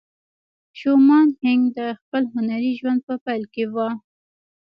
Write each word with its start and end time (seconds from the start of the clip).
شومان 0.79 1.27
هینک 1.41 1.61
د 1.77 1.79
خپل 1.99 2.23
هنري 2.33 2.71
ژوند 2.79 2.99
په 3.07 3.13
پیل 3.25 3.43
کې 3.53 3.65
وه 3.73 3.89